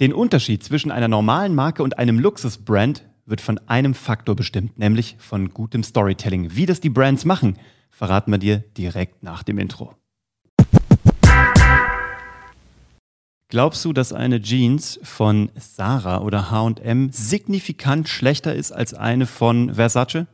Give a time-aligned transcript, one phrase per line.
[0.00, 5.16] Den Unterschied zwischen einer normalen Marke und einem Luxusbrand wird von einem Faktor bestimmt, nämlich
[5.18, 6.56] von gutem Storytelling.
[6.56, 7.58] Wie das die Brands machen,
[7.90, 9.94] verraten wir dir direkt nach dem Intro.
[13.48, 19.74] Glaubst du, dass eine Jeans von Sarah oder HM signifikant schlechter ist als eine von
[19.74, 20.24] Versace?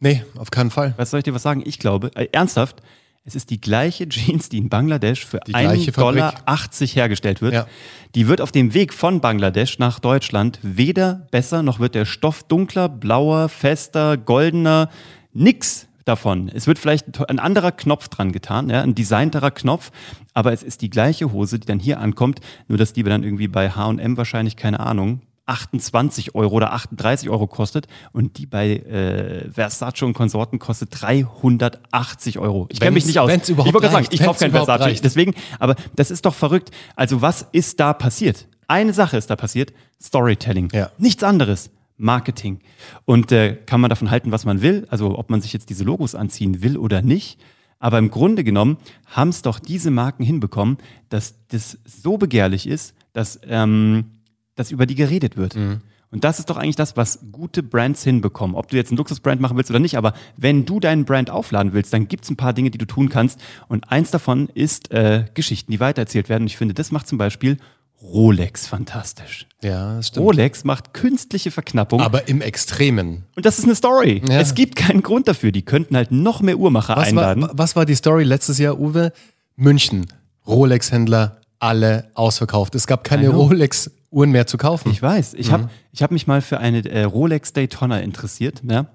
[0.00, 0.94] Nee, auf keinen Fall.
[0.96, 1.62] Was soll ich dir was sagen?
[1.64, 2.82] Ich glaube, äh, ernsthaft,
[3.24, 6.34] es ist die gleiche Jeans, die in Bangladesch für 1,80 Dollar
[6.80, 7.54] hergestellt wird.
[7.54, 7.66] Ja.
[8.14, 12.42] Die wird auf dem Weg von Bangladesch nach Deutschland weder besser, noch wird der Stoff
[12.44, 14.90] dunkler, blauer, fester, goldener.
[15.32, 16.50] Nix davon.
[16.52, 19.92] Es wird vielleicht ein anderer Knopf dran getan, ja, ein designterer Knopf,
[20.34, 23.46] aber es ist die gleiche Hose, die dann hier ankommt, nur dass die dann irgendwie
[23.46, 25.20] bei H&M wahrscheinlich, keine Ahnung,
[25.50, 32.38] 28 Euro oder 38 Euro kostet und die bei äh, Versace und Konsorten kostet 380
[32.38, 32.66] Euro.
[32.70, 33.28] Ich kenne mich nicht aus.
[33.28, 34.80] Wenn's überhaupt ich wollte sagen, ich kaufe kein Versace.
[34.80, 35.04] Reicht.
[35.04, 36.70] Deswegen, aber das ist doch verrückt.
[36.94, 38.46] Also was ist da passiert?
[38.68, 40.68] Eine Sache ist da passiert: Storytelling.
[40.72, 40.90] Ja.
[40.98, 41.70] Nichts anderes.
[41.96, 42.60] Marketing.
[43.04, 45.84] Und äh, kann man davon halten, was man will, also ob man sich jetzt diese
[45.84, 47.38] Logos anziehen will oder nicht.
[47.78, 52.94] Aber im Grunde genommen haben es doch diese Marken hinbekommen, dass das so begehrlich ist,
[53.12, 54.19] dass ähm,
[54.60, 55.56] dass über die geredet wird.
[55.56, 55.80] Mhm.
[56.12, 58.56] Und das ist doch eigentlich das, was gute Brands hinbekommen.
[58.56, 61.72] Ob du jetzt einen Luxusbrand machen willst oder nicht, aber wenn du deinen Brand aufladen
[61.72, 63.40] willst, dann gibt es ein paar Dinge, die du tun kannst.
[63.68, 66.42] Und eins davon ist äh, Geschichten, die weitererzählt werden.
[66.42, 67.58] Und ich finde, das macht zum Beispiel
[68.02, 69.46] Rolex fantastisch.
[69.62, 70.26] Ja, das stimmt.
[70.26, 72.00] Rolex macht künstliche Verknappung.
[72.00, 73.24] Aber im Extremen.
[73.36, 74.22] Und das ist eine Story.
[74.26, 74.40] Ja.
[74.40, 75.52] Es gibt keinen Grund dafür.
[75.52, 77.42] Die könnten halt noch mehr Uhrmacher was einladen.
[77.42, 79.12] War, was war die Story letztes Jahr, Uwe?
[79.54, 80.06] München.
[80.46, 82.74] Rolex-Händler, alle ausverkauft.
[82.74, 84.90] Es gab keine Rolex Uhren mehr zu kaufen.
[84.90, 85.34] Ich weiß.
[85.34, 85.52] Ich mhm.
[85.52, 85.70] habe
[86.00, 88.60] hab mich mal für eine äh, Rolex Daytona interessiert.
[88.68, 88.86] Ja?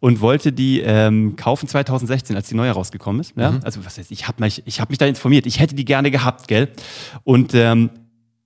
[0.00, 3.34] Und wollte die ähm, kaufen 2016, als die neue rausgekommen ist.
[3.36, 3.52] Ja?
[3.52, 3.60] Mhm.
[3.62, 5.46] Also was heißt, ich habe mich, ich hab mich da informiert.
[5.46, 6.68] Ich hätte die gerne gehabt, gell?
[7.22, 7.90] Und ähm,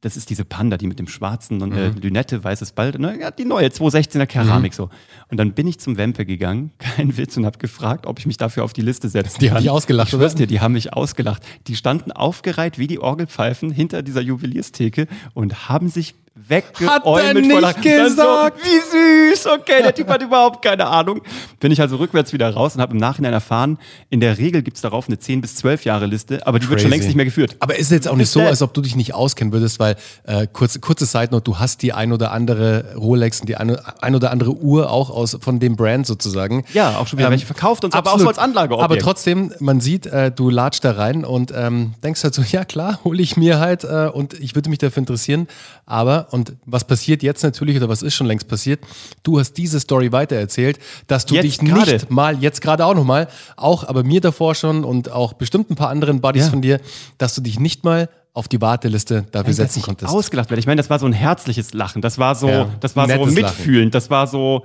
[0.02, 1.96] das ist diese Panda, die mit dem schwarzen und äh, mhm.
[1.96, 4.76] Lünette, weißes Ball, ne, ja, die neue 216er Keramik mhm.
[4.76, 4.90] so.
[5.30, 8.36] Und dann bin ich zum Wempe gegangen, kein Witz, und habe gefragt, ob ich mich
[8.36, 9.54] dafür auf die Liste setzen die kann.
[9.54, 10.28] Die haben dich ausgelacht, ich oder?
[10.28, 11.42] dir, die haben mich ausgelacht.
[11.68, 16.16] Die standen aufgereiht wie die Orgelpfeifen hinter dieser Juwelierstheke und haben sich
[16.48, 16.90] weggeäumelt.
[16.90, 18.60] Hat er nicht gesagt.
[18.62, 21.20] So, wie süß, okay, der Typ hat überhaupt keine Ahnung.
[21.60, 23.78] Bin ich also rückwärts wieder raus und habe im Nachhinein erfahren,
[24.10, 26.70] in der Regel gibt es darauf eine 10 bis 12 Jahre Liste, aber die Crazy.
[26.70, 27.56] wird schon längst nicht mehr geführt.
[27.60, 30.46] Aber ist jetzt auch nicht so, als ob du dich nicht auskennen würdest, weil äh,
[30.52, 34.14] kurze, kurze Side Note, du hast die ein oder andere Rolex und die ein, ein
[34.14, 36.64] oder andere Uhr auch aus von dem Brand sozusagen.
[36.74, 38.78] Ja, auch schon wieder ähm, welche verkauft und so, aber auch so als Anlage.
[38.78, 42.64] Aber trotzdem, man sieht, äh, du latscht da rein und ähm, denkst halt so, ja
[42.64, 45.48] klar, hole ich mir halt äh, und ich würde mich dafür interessieren.
[45.86, 48.80] Aber, und was passiert jetzt natürlich oder was ist schon längst passiert,
[49.22, 51.92] du hast diese Story weitererzählt, dass du jetzt dich grade.
[51.92, 55.76] nicht mal, jetzt gerade auch nochmal, auch aber mir davor schon und auch bestimmt ein
[55.76, 56.50] paar anderen Buddies ja.
[56.50, 56.80] von dir,
[57.18, 60.10] dass du dich nicht mal auf die Warteliste dafür Nein, setzen konntest.
[60.10, 60.60] Ausgelacht werde.
[60.60, 62.00] Ich meine, das war so ein herzliches Lachen.
[62.00, 63.42] Das war so, ja, das war so mitfühlend.
[63.42, 63.90] Lachen.
[63.90, 64.64] Das war so,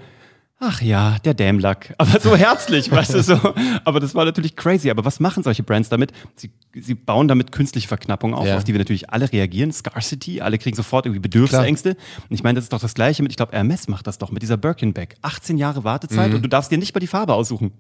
[0.59, 1.93] ach ja, der Dämlack.
[1.97, 3.39] Aber so herzlich, weißt du, so.
[3.83, 4.89] Aber das war natürlich crazy.
[4.89, 6.11] Aber was machen solche Brands damit?
[6.35, 8.57] Sie, sie bauen damit künstliche Verknappung auf, ja.
[8.57, 9.71] auf die wir natürlich alle reagieren.
[9.71, 11.91] Scarcity, alle kriegen sofort irgendwie Bedürfnisängste.
[11.91, 14.31] Und ich meine, das ist doch das Gleiche mit, ich glaube, Hermes macht das doch
[14.31, 15.15] mit dieser Birkin-Bag.
[15.21, 16.35] 18 Jahre Wartezeit mhm.
[16.35, 17.71] und du darfst dir nicht mal die Farbe aussuchen.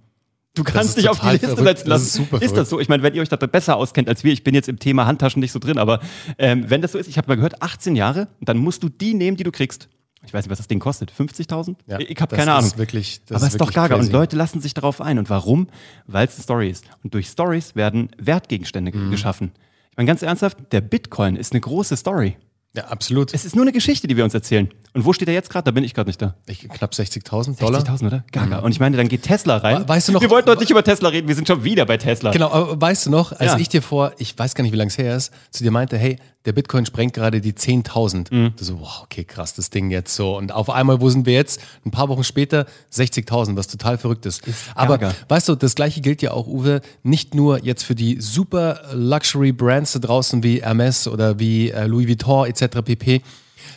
[0.53, 1.67] Du kannst dich auf die Liste verrückt.
[1.67, 2.03] setzen lassen.
[2.03, 2.79] Das ist, super ist das so?
[2.79, 5.05] Ich meine, wenn ihr euch da besser auskennt als wir, ich bin jetzt im Thema
[5.05, 5.99] Handtaschen nicht so drin, aber
[6.39, 9.13] ähm, wenn das so ist, ich habe mal gehört, 18 Jahre, dann musst du die
[9.13, 9.87] nehmen, die du kriegst
[10.27, 11.75] ich weiß nicht, was das Ding kostet, 50.000?
[11.87, 12.71] Ja, ich habe keine Ahnung.
[12.77, 13.95] Wirklich, Aber es ist doch gaga.
[13.95, 15.17] Und Leute lassen sich darauf ein.
[15.19, 15.67] Und warum?
[16.05, 16.85] Weil es eine Story ist.
[17.03, 19.11] Und durch Stories werden Wertgegenstände mhm.
[19.11, 19.51] geschaffen.
[19.91, 22.37] Ich meine, ganz ernsthaft, der Bitcoin ist eine große Story.
[22.77, 23.33] Ja, absolut.
[23.33, 24.69] Es ist nur eine Geschichte, die wir uns erzählen.
[24.93, 25.63] Und wo steht er jetzt gerade?
[25.63, 26.35] Da bin ich gerade nicht da.
[26.45, 27.81] Ich, knapp 60.000 Dollar.
[27.81, 28.23] 60.000, oder?
[28.31, 28.59] Gaga.
[28.59, 28.65] Mhm.
[28.65, 29.89] Und ich meine, dann geht Tesla rein.
[29.89, 30.21] Weißt du noch?
[30.21, 32.29] Wir wollten heute nicht über Tesla reden, wir sind schon wieder bei Tesla.
[32.31, 33.57] Genau, aber weißt du noch, als ja.
[33.57, 35.97] ich dir vor, ich weiß gar nicht, wie lange es her ist, zu dir meinte,
[35.97, 38.33] hey, der Bitcoin sprengt gerade die 10.000.
[38.33, 38.53] Mhm.
[38.55, 40.37] So, wow, okay, krass, das Ding jetzt so.
[40.37, 41.59] Und auf einmal, wo sind wir jetzt?
[41.85, 44.47] Ein paar Wochen später 60.000, was total verrückt ist.
[44.47, 48.21] ist Aber weißt du, das gleiche gilt ja auch, Uwe, nicht nur jetzt für die
[48.21, 52.81] super Luxury Brands da draußen wie Hermes oder wie äh, Louis Vuitton etc.
[52.81, 53.21] pp.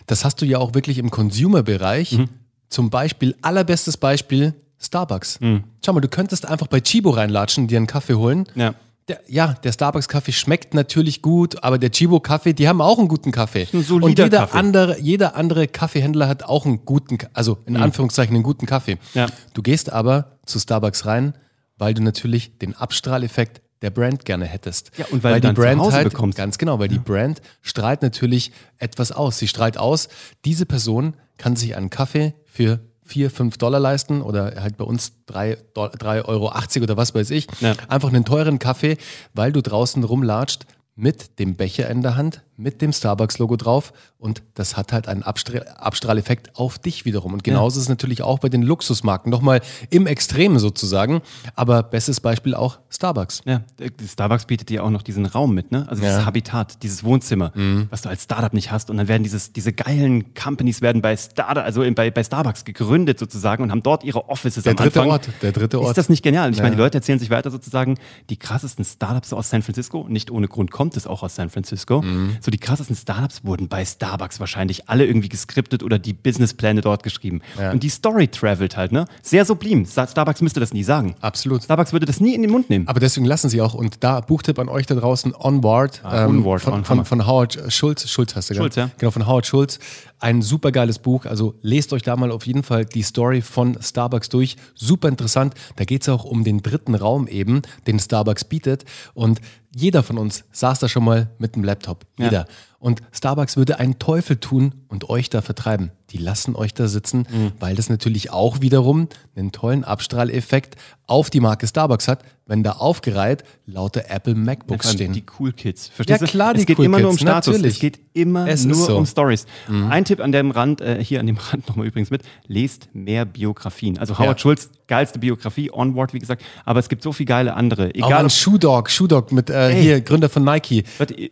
[0.07, 2.13] Das hast du ja auch wirklich im Consumer-Bereich.
[2.13, 2.29] Mhm.
[2.69, 5.41] Zum Beispiel, allerbestes Beispiel, Starbucks.
[5.41, 5.65] Mhm.
[5.85, 8.47] Schau mal, du könntest einfach bei Chibo reinlatschen, dir einen Kaffee holen.
[8.55, 8.77] Ja
[9.11, 13.33] der, ja, der Starbucks-Kaffee schmeckt natürlich gut, aber der Chibo-Kaffee, die haben auch einen guten
[13.33, 13.67] Kaffee.
[13.73, 14.59] Ein und jeder Kaffee.
[14.59, 17.83] andere, jeder andere Kaffeehändler hat auch einen guten, also in mhm.
[17.83, 18.99] Anführungszeichen einen guten Kaffee.
[19.15, 19.27] Ja.
[19.53, 21.35] Du gehst aber zu Starbucks rein,
[21.77, 24.93] weil du natürlich den Abstrahleffekt der Brand gerne hättest.
[24.97, 26.39] Ja, und weil, weil die Brand halt, bekommst.
[26.39, 26.99] ganz genau, weil ja.
[26.99, 29.39] die Brand strahlt natürlich etwas aus.
[29.39, 30.09] Sie strahlt aus,
[30.45, 32.81] diese Person kann sich einen Kaffee für
[33.11, 36.53] 4, 5 Dollar leisten oder halt bei uns 3,80 Euro
[36.83, 37.49] oder was weiß ich.
[37.61, 37.75] Ja.
[37.89, 38.97] Einfach einen teuren Kaffee,
[39.35, 44.43] weil du draußen rumlatscht mit dem Becher in der Hand, mit dem Starbucks-Logo drauf und
[44.55, 47.33] das hat halt einen Abstra Abstrahleffekt auf dich wiederum.
[47.33, 47.79] Und genauso ja.
[47.79, 51.23] ist es natürlich auch bei den Luxusmarken, nochmal im Extremen sozusagen,
[51.55, 53.43] aber bestes Beispiel auch Starbucks.
[53.47, 53.63] Ja,
[54.07, 55.87] Starbucks bietet dir auch noch diesen Raum mit, ne?
[55.89, 57.87] Also dieses Habitat, dieses Wohnzimmer, mhm.
[57.91, 61.17] was du als Startup nicht hast und dann werden dieses, diese geilen Companies werden bei
[61.17, 65.01] Startup, also bei, bei Starbucks gegründet sozusagen und haben dort ihre Offices der am dritte
[65.01, 65.13] Anfang.
[65.13, 65.91] Ort, der dritte Ort.
[65.91, 66.51] Ist das nicht genial?
[66.51, 66.63] Ich ja.
[66.63, 67.97] meine, die Leute erzählen sich weiter sozusagen,
[68.29, 72.03] die krassesten Startups aus San Francisco, nicht ohne Grund kommt es auch aus San Francisco,
[72.03, 72.37] mhm.
[72.41, 77.03] so die krassesten Startups wurden bei Starbucks wahrscheinlich alle irgendwie geskriptet oder die Businesspläne dort
[77.03, 77.41] geschrieben.
[77.59, 77.73] Ja.
[77.73, 79.07] Und die Story travelt halt, ne?
[79.23, 79.87] Sehr sublime.
[79.87, 81.15] Starbucks müsste das nie sagen.
[81.21, 81.63] Absolut.
[81.65, 82.89] Starbucks würde das nie in den Mund nehmen.
[82.89, 86.39] Aber deswegen lassen sie auch, und da Buchtipp an euch da draußen, Onward, ah, ähm,
[86.39, 88.91] Onward von, von, von, Howard Schulz, Schulz hast du Schulz, ja.
[88.99, 89.79] Genau, von Howard Schulz.
[90.19, 91.25] Ein super geiles Buch.
[91.25, 94.57] Also lest euch da mal auf jeden Fall die Story von Starbucks durch.
[94.75, 95.55] Super interessant.
[95.77, 98.85] Da geht es auch um den dritten Raum eben, den Starbucks bietet.
[99.15, 99.41] Und
[99.75, 102.07] jeder von uns saß da schon mal mit dem Laptop.
[102.19, 102.33] Jeder.
[102.33, 102.47] Ja.
[102.81, 105.93] Und Starbucks würde einen Teufel tun und euch da vertreiben.
[106.11, 107.53] Die lassen euch da sitzen, mhm.
[107.61, 112.73] weil das natürlich auch wiederum einen tollen Abstrahleffekt auf die Marke Starbucks hat, wenn da
[112.73, 115.13] aufgereiht lauter Apple MacBooks ja, stehen.
[115.13, 115.89] Die Cool Kids.
[115.89, 117.55] Verstehst ja, klar, die Es geht cool immer Kids, nur um Status.
[117.55, 117.75] Natürlich.
[117.75, 118.97] Es geht immer es nur so.
[118.97, 119.47] um Stories.
[119.69, 119.91] Mhm.
[119.91, 123.25] Ein Tipp an dem Rand, äh, hier an dem Rand nochmal übrigens mit, lest mehr
[123.25, 123.99] Biografien.
[123.99, 124.43] Also Howard ja.
[124.43, 127.95] Schulz, geilste Biografie, Onward, wie gesagt, aber es gibt so viele geile andere.
[127.95, 130.85] Egal, Auch ein Shoe Dog, Shoe Dog mit äh, hier, Gründer von Nike.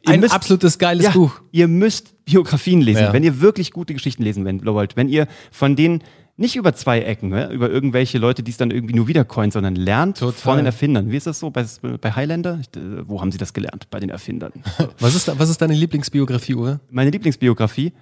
[0.06, 1.37] Ein müsst, absolutes geiles ja, Buch.
[1.52, 3.12] Ihr müsst Biografien lesen, ja.
[3.12, 6.02] wenn ihr wirklich gute Geschichten lesen wollt, wenn ihr von denen
[6.38, 7.50] nicht über zwei Ecken, ne?
[7.50, 10.34] über irgendwelche Leute, die es dann irgendwie nur wiedercoin, sondern lernt Total.
[10.34, 11.10] von den Erfindern.
[11.10, 11.64] Wie ist das so bei,
[12.00, 12.60] bei Highlander?
[12.76, 13.90] Äh, wo haben sie das gelernt?
[13.90, 14.52] Bei den Erfindern.
[15.00, 16.80] was, ist, was ist deine Lieblingsbiografie, Uwe?
[16.90, 17.92] Meine Lieblingsbiografie?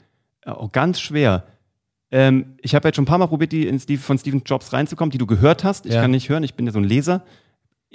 [0.45, 1.45] Oh, ganz schwer.
[2.11, 4.73] Ähm, ich habe jetzt schon ein paar Mal probiert, die in Steve, von Stephen Jobs
[4.73, 5.87] reinzukommen, die du gehört hast.
[5.87, 6.03] Ich ja.
[6.03, 7.25] kann nicht hören, ich bin ja so ein Leser.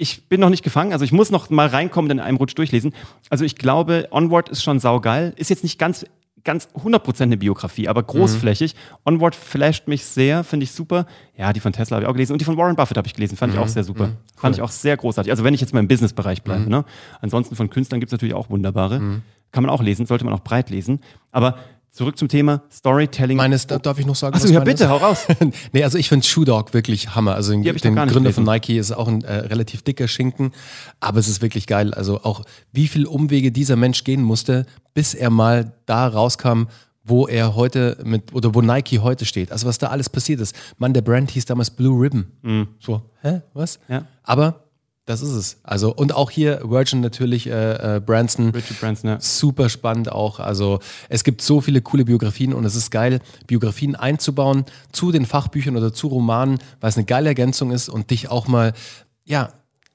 [0.02, 2.56] Ich bin noch nicht gefangen, also ich muss noch mal reinkommen und in einem Rutsch
[2.56, 2.92] durchlesen.
[3.30, 5.32] Also ich glaube, Onward ist schon saugeil.
[5.36, 6.04] Ist jetzt nicht ganz
[6.42, 8.74] ganz 100% eine Biografie, aber großflächig.
[8.74, 9.14] Mhm.
[9.14, 11.06] Onward flasht mich sehr, finde ich super.
[11.36, 13.14] Ja, die von Tesla habe ich auch gelesen und die von Warren Buffett habe ich
[13.14, 13.60] gelesen, fand mhm.
[13.60, 14.08] ich auch sehr super.
[14.08, 14.16] Mhm.
[14.16, 14.40] Cool.
[14.40, 15.30] Fand ich auch sehr großartig.
[15.30, 16.64] Also wenn ich jetzt mal im Businessbereich bleibe.
[16.64, 16.68] Mhm.
[16.68, 16.84] Ne?
[17.20, 18.98] Ansonsten von Künstlern gibt es natürlich auch wunderbare.
[18.98, 19.22] Mhm.
[19.52, 20.98] Kann man auch lesen, sollte man auch breit lesen.
[21.30, 21.58] Aber
[21.92, 23.36] Zurück zum Thema Storytelling.
[23.36, 24.34] Meines, darf ich noch sagen?
[24.34, 25.26] Achso, ja, bitte, hau raus.
[25.72, 27.34] nee, also ich finde Shoe Dog wirklich Hammer.
[27.34, 30.52] Also den, den Gründer von Nike ist auch ein äh, relativ dicker Schinken,
[31.00, 31.92] aber es ist wirklich geil.
[31.92, 36.64] Also auch wie viel Umwege dieser Mensch gehen musste, bis er mal da rauskam,
[37.04, 39.52] wo er heute mit, oder wo Nike heute steht.
[39.52, 40.56] Also was da alles passiert ist.
[40.78, 42.26] Mann, der Brand hieß damals Blue Ribbon.
[42.40, 42.68] Mhm.
[42.80, 43.78] So, hä, was?
[43.88, 44.06] Ja.
[44.22, 44.64] Aber
[45.04, 45.60] das ist es.
[45.64, 48.50] Also, und auch hier Virgin natürlich, äh, äh, Branson.
[48.50, 49.20] Richard Branson, ja.
[49.20, 50.38] Super spannend auch.
[50.38, 50.78] Also,
[51.08, 55.76] es gibt so viele coole Biografien und es ist geil, Biografien einzubauen zu den Fachbüchern
[55.76, 58.74] oder zu Romanen, weil es eine geile Ergänzung ist und dich auch mal,
[59.24, 59.52] ja,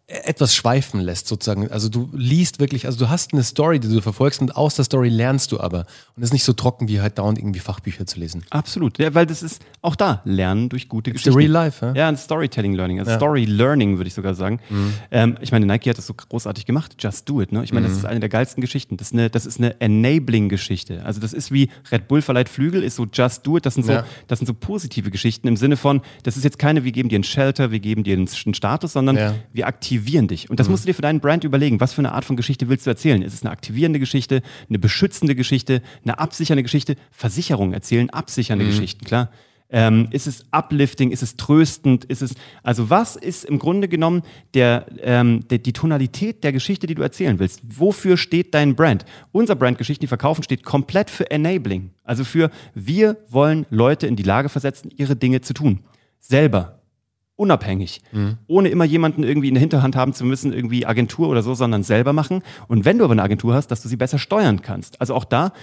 [0.07, 1.69] etwas schweifen lässt sozusagen.
[1.69, 4.85] Also du liest wirklich, also du hast eine Story, die du verfolgst und aus der
[4.85, 5.79] Story lernst du aber.
[6.15, 8.45] Und es ist nicht so trocken, wie halt dauernd irgendwie Fachbücher zu lesen.
[8.49, 11.37] Absolut, ja, weil das ist auch da, Lernen durch gute It's Geschichten.
[11.37, 11.93] real life, ja?
[11.93, 13.17] Ja, ein Storytelling Learning, also ja.
[13.17, 14.61] Story Learning würde ich sogar sagen.
[14.69, 14.93] Mhm.
[15.11, 17.51] Ähm, ich meine, Nike hat das so großartig gemacht, Just Do It.
[17.51, 17.65] Ne?
[17.65, 17.91] Ich meine, mhm.
[17.91, 18.95] das ist eine der geilsten Geschichten.
[18.95, 21.03] Das ist eine, das ist eine Enabling-Geschichte.
[21.03, 23.65] Also das ist wie Red Bull verleiht Flügel, ist so Just Do It.
[23.65, 24.05] Das sind so, ja.
[24.27, 27.17] das sind so positive Geschichten im Sinne von, das ist jetzt keine, wir geben dir
[27.17, 30.49] einen Shelter, wir geben dir einen Status, sondern wir aktivieren dich.
[30.49, 32.35] Und das mhm musst du dir für deinen Brand überlegen, was für eine Art von
[32.35, 33.23] Geschichte willst du erzählen?
[33.23, 36.97] Ist es eine aktivierende Geschichte, eine beschützende Geschichte, eine absichernde Geschichte?
[37.09, 38.69] Versicherungen erzählen absichernde mhm.
[38.69, 39.31] Geschichten, klar.
[39.69, 41.09] Ähm, ist es uplifting?
[41.09, 42.05] Ist es tröstend?
[42.05, 44.21] Ist es, also was ist im Grunde genommen
[44.53, 47.61] der, ähm, der, die Tonalität der Geschichte, die du erzählen willst?
[47.67, 49.03] Wofür steht dein Brand?
[49.31, 51.89] Unser Brand Geschichten, die verkaufen, steht komplett für Enabling.
[52.03, 55.79] Also für wir wollen Leute in die Lage versetzen, ihre Dinge zu tun.
[56.19, 56.77] Selber
[57.37, 58.37] unabhängig, mhm.
[58.47, 61.83] ohne immer jemanden irgendwie in der Hinterhand haben zu müssen, irgendwie Agentur oder so, sondern
[61.83, 62.41] selber machen.
[62.67, 64.99] Und wenn du aber eine Agentur hast, dass du sie besser steuern kannst.
[64.99, 65.53] Also auch da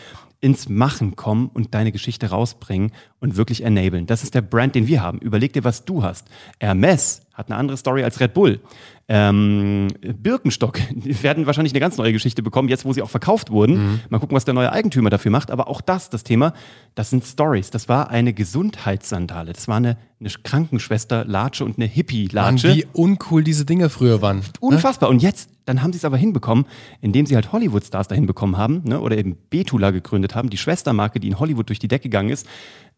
[0.40, 4.06] ins Machen kommen und deine Geschichte rausbringen und wirklich enablen.
[4.06, 5.18] Das ist der Brand, den wir haben.
[5.18, 6.28] Überleg dir, was du hast.
[6.60, 8.60] Hermes hat eine andere Story als Red Bull.
[9.06, 13.50] Ähm, Birkenstock die werden wahrscheinlich eine ganz neue Geschichte bekommen, jetzt wo sie auch verkauft
[13.50, 13.76] wurden.
[13.76, 14.00] Mhm.
[14.08, 15.50] Mal gucken, was der neue Eigentümer dafür macht.
[15.50, 16.54] Aber auch das, das Thema,
[16.94, 17.70] das sind Stories.
[17.70, 19.52] Das war eine Gesundheitssandale.
[19.52, 22.74] Das war eine, eine Krankenschwester Latsche und eine Hippie-Latsche.
[22.74, 24.42] Wie uncool diese Dinge früher waren.
[24.60, 25.10] Unfassbar.
[25.10, 26.64] Und jetzt, dann haben sie es aber hinbekommen,
[27.02, 31.20] indem sie halt Hollywood-Stars dahin bekommen haben, ne, oder eben Betula gegründet haben, die Schwestermarke,
[31.20, 32.46] die in Hollywood durch die Decke gegangen ist,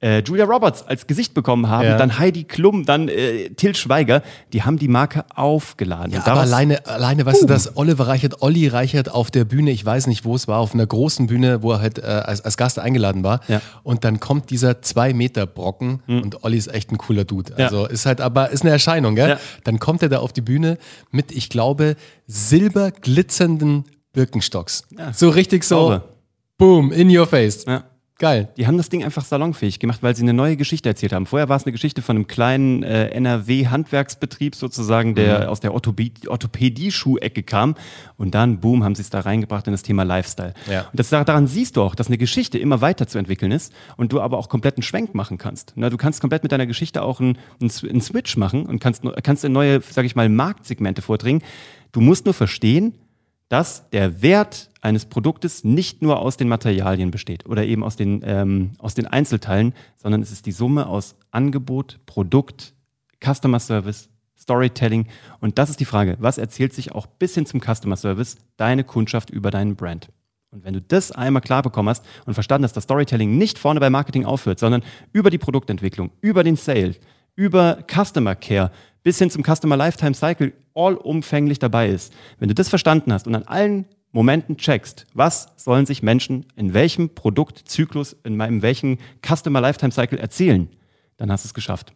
[0.00, 1.96] äh, Julia Roberts als Gesicht bekommen haben, ja.
[1.96, 4.22] dann Heidi Klum, dann äh, Till Schweiger,
[4.52, 6.12] die haben die Marke aufgeladen.
[6.12, 7.46] Ja, aber alleine, alleine, weißt uh.
[7.46, 10.58] du, dass Oliver Reichert, Olli Reichert auf der Bühne, ich weiß nicht, wo es war,
[10.58, 13.40] auf einer großen Bühne, wo er halt äh, als, als Gast eingeladen war.
[13.48, 13.62] Ja.
[13.82, 16.22] Und dann kommt dieser zwei Meter Brocken mhm.
[16.22, 17.56] und Olli ist echt ein cooler Dude.
[17.56, 19.38] Also ist halt aber, ist eine Erscheinung, gell?
[19.64, 20.78] Dann kommt er da auf die Bühne
[21.10, 24.84] mit, ich glaube, silberglitzernden Birkenstocks.
[25.12, 26.00] So richtig so.
[26.58, 27.64] Boom, in your face.
[27.66, 27.84] Ja.
[28.18, 28.48] Geil.
[28.56, 31.26] Die haben das Ding einfach salonfähig gemacht, weil sie eine neue Geschichte erzählt haben.
[31.26, 35.46] Vorher war es eine Geschichte von einem kleinen äh, NRW-Handwerksbetrieb sozusagen, der mhm.
[35.48, 37.74] aus der Orthopädie-Schuhecke kam.
[38.16, 40.54] Und dann, boom, haben sie es da reingebracht in das Thema Lifestyle.
[40.70, 40.86] Ja.
[40.90, 44.38] Und das, daran siehst du auch, dass eine Geschichte immer weiterzuentwickeln ist und du aber
[44.38, 45.74] auch komplett einen Schwenk machen kannst.
[45.76, 49.44] Na, du kannst komplett mit deiner Geschichte auch einen, einen Switch machen und kannst, kannst
[49.44, 51.42] in neue, sag ich mal, Marktsegmente vordringen.
[51.92, 52.94] Du musst nur verstehen,
[53.48, 58.22] dass der Wert eines Produktes nicht nur aus den Materialien besteht oder eben aus den,
[58.24, 62.74] ähm, aus den Einzelteilen, sondern es ist die Summe aus Angebot, Produkt,
[63.24, 65.06] Customer Service, Storytelling.
[65.40, 68.84] Und das ist die Frage, was erzählt sich auch bis hin zum Customer Service deine
[68.84, 70.08] Kundschaft über deinen Brand?
[70.50, 73.80] Und wenn du das einmal klar bekommen hast und verstanden hast, dass Storytelling nicht vorne
[73.80, 76.94] bei Marketing aufhört, sondern über die Produktentwicklung, über den Sale,
[77.36, 82.12] über Customer Care bis hin zum Customer Lifetime Cycle allumfänglich dabei ist.
[82.40, 86.74] Wenn du das verstanden hast und an allen Momenten checkst, was sollen sich Menschen in
[86.74, 90.68] welchem Produktzyklus, in meinem welchen Customer Lifetime Cycle erzählen,
[91.18, 91.92] dann hast du es geschafft.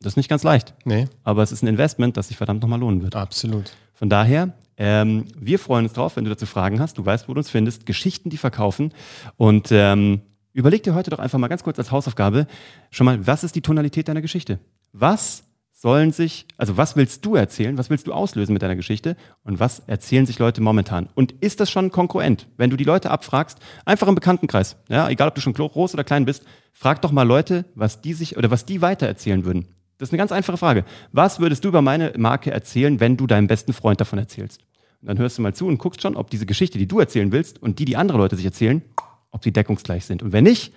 [0.00, 0.74] Das ist nicht ganz leicht.
[0.84, 1.06] Nee.
[1.22, 3.14] Aber es ist ein Investment, das sich verdammt nochmal lohnen wird.
[3.14, 3.70] Absolut.
[3.92, 6.96] Von daher, ähm, wir freuen uns drauf, wenn du dazu Fragen hast.
[6.96, 7.84] Du weißt, wo du uns findest.
[7.84, 8.94] Geschichten, die verkaufen.
[9.36, 12.46] Und ähm, überleg dir heute doch einfach mal ganz kurz als Hausaufgabe
[12.90, 14.58] schon mal, was ist die Tonalität deiner Geschichte?
[14.92, 19.16] Was sollen sich, also was willst du erzählen, was willst du auslösen mit deiner Geschichte
[19.44, 21.08] und was erzählen sich Leute momentan?
[21.14, 22.48] Und ist das schon konkurrent?
[22.58, 26.04] Wenn du die Leute abfragst, einfach im Bekanntenkreis, ja, egal ob du schon groß oder
[26.04, 29.68] klein bist, frag doch mal Leute, was die sich oder was die weiter erzählen würden.
[29.96, 30.84] Das ist eine ganz einfache Frage.
[31.12, 34.62] Was würdest du über meine Marke erzählen, wenn du deinem besten Freund davon erzählst?
[35.00, 37.32] Und dann hörst du mal zu und guckst schon, ob diese Geschichte, die du erzählen
[37.32, 38.82] willst und die, die andere Leute sich erzählen,
[39.30, 40.22] ob die deckungsgleich sind.
[40.22, 40.72] Und wenn nicht,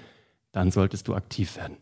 [0.52, 1.78] dann solltest du aktiv werden.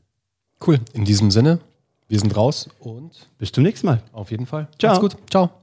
[0.66, 0.80] Cool.
[0.94, 1.60] In diesem Sinne,
[2.08, 4.04] wir sind raus und bis zum nächsten Mal.
[4.14, 4.68] Auf jeden Fall.
[4.80, 4.94] Ciao.
[4.94, 5.30] Macht's gut.
[5.30, 5.61] Ciao.